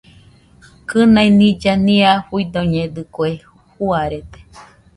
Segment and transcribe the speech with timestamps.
[0.89, 3.27] Kɨnai nilla nia fuidoñedɨkue,
[3.73, 4.39] juarede.